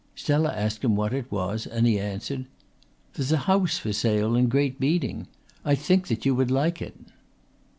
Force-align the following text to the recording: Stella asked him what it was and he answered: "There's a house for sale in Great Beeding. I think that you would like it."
Stella 0.15 0.51
asked 0.51 0.83
him 0.83 0.95
what 0.95 1.13
it 1.13 1.31
was 1.31 1.67
and 1.67 1.85
he 1.85 1.99
answered: 1.99 2.45
"There's 3.13 3.31
a 3.31 3.37
house 3.45 3.77
for 3.77 3.93
sale 3.93 4.35
in 4.35 4.47
Great 4.49 4.79
Beeding. 4.79 5.27
I 5.63 5.75
think 5.75 6.07
that 6.07 6.25
you 6.25 6.33
would 6.33 6.49
like 6.49 6.81
it." 6.81 6.95